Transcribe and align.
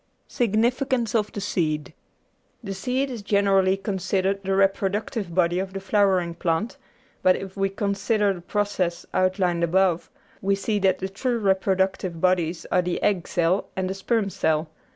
634 0.29 0.87
The 0.87 0.95
Outline 1.03 1.03
of 1.03 1.09
Science 1.09 1.11
Significance 1.13 1.15
of 1.19 1.31
the 1.31 1.41
Seed 1.45 1.93
The 2.63 2.73
seed 2.73 3.09
is 3.11 3.21
generally 3.21 3.77
considered 3.77 4.43
the 4.43 4.55
reproductive 4.55 5.35
body 5.35 5.59
of 5.59 5.73
the 5.73 5.79
flowering 5.79 6.33
plant, 6.33 6.77
but 7.21 7.35
if 7.35 7.55
we 7.55 7.69
consider 7.69 8.33
the 8.33 8.41
process 8.41 9.05
outlined 9.13 9.63
above 9.63 10.09
we 10.41 10.55
see 10.55 10.79
that 10.79 10.97
the 10.97 11.09
true 11.09 11.37
reproductive 11.37 12.19
bodies 12.19 12.65
are 12.71 12.81
the 12.81 12.99
egg 13.03 13.27
cell 13.27 13.67
and 13.75 13.87
the 13.87 13.93
sperm 13.93 14.31
cell. 14.31 14.71